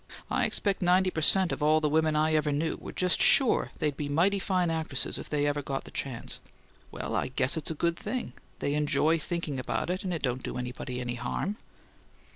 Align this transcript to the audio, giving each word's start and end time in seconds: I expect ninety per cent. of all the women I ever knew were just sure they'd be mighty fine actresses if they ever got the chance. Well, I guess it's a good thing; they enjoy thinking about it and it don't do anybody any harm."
I 0.31 0.45
expect 0.45 0.81
ninety 0.81 1.11
per 1.11 1.21
cent. 1.21 1.51
of 1.51 1.61
all 1.61 1.79
the 1.79 1.87
women 1.87 2.15
I 2.15 2.33
ever 2.33 2.51
knew 2.51 2.75
were 2.81 2.91
just 2.91 3.21
sure 3.21 3.69
they'd 3.77 3.95
be 3.95 4.09
mighty 4.09 4.39
fine 4.39 4.71
actresses 4.71 5.19
if 5.19 5.29
they 5.29 5.45
ever 5.45 5.61
got 5.61 5.83
the 5.83 5.91
chance. 5.91 6.39
Well, 6.89 7.15
I 7.15 7.27
guess 7.27 7.55
it's 7.55 7.69
a 7.69 7.75
good 7.75 7.97
thing; 7.97 8.33
they 8.57 8.73
enjoy 8.73 9.19
thinking 9.19 9.59
about 9.59 9.91
it 9.91 10.03
and 10.03 10.11
it 10.11 10.23
don't 10.23 10.41
do 10.41 10.55
anybody 10.57 10.99
any 10.99 11.13
harm." 11.21 11.57